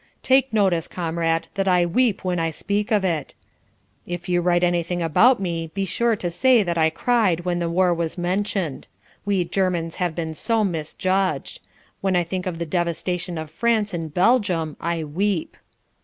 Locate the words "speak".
2.49-2.89